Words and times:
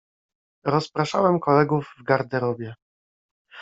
Rozpraszałem 0.65 1.39
kolegów 1.39 1.95
w 1.99 2.03
garderobie. 2.03 2.75